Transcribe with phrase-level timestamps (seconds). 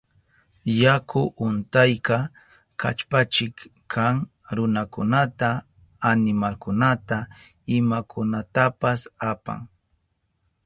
[0.81, 2.17] Yaku untayka
[2.79, 3.55] kallpachik
[3.91, 4.15] kan,
[4.55, 5.49] runakunata,
[6.09, 7.17] animalkunata,
[7.77, 9.01] imakunatapas
[9.31, 9.59] apan.